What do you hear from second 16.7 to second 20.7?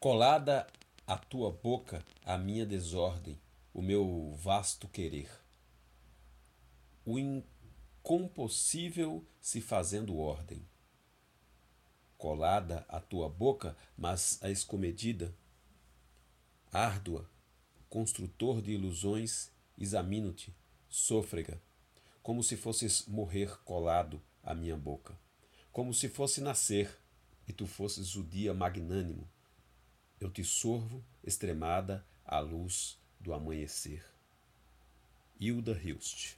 árdua, construtor de ilusões, examino-te,